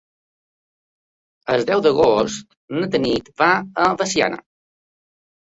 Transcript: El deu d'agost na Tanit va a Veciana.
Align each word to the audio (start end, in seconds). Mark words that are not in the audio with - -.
El 1.57 1.67
deu 1.67 1.83
d'agost 1.87 2.57
na 2.79 2.89
Tanit 2.97 3.29
va 3.43 3.51
a 3.89 3.93
Veciana. 4.01 4.43